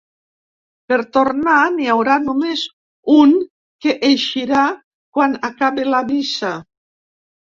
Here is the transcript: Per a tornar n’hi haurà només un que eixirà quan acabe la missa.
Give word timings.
Per 0.91 0.95
a 1.01 1.03
tornar 1.17 1.57
n’hi 1.73 1.89
haurà 1.95 2.15
només 2.23 2.63
un 3.15 3.35
que 3.85 3.95
eixirà 4.09 4.63
quan 5.19 5.37
acabe 5.51 5.85
la 5.95 6.01
missa. 6.11 6.53